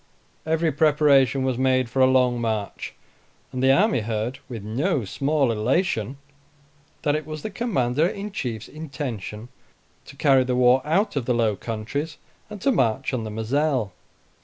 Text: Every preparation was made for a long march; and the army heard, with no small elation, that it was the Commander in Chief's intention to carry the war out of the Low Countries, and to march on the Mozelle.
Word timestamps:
Every 0.47 0.71
preparation 0.71 1.43
was 1.43 1.59
made 1.59 1.87
for 1.87 1.99
a 2.01 2.07
long 2.07 2.41
march; 2.41 2.95
and 3.51 3.61
the 3.61 3.71
army 3.71 3.99
heard, 3.99 4.39
with 4.49 4.63
no 4.63 5.05
small 5.05 5.51
elation, 5.51 6.17
that 7.03 7.15
it 7.15 7.23
was 7.27 7.43
the 7.43 7.51
Commander 7.51 8.07
in 8.07 8.31
Chief's 8.31 8.67
intention 8.67 9.49
to 10.05 10.15
carry 10.15 10.43
the 10.43 10.55
war 10.55 10.81
out 10.85 11.15
of 11.15 11.25
the 11.25 11.35
Low 11.35 11.55
Countries, 11.55 12.17
and 12.49 12.59
to 12.61 12.71
march 12.71 13.13
on 13.13 13.25
the 13.25 13.29
Mozelle. 13.29 13.91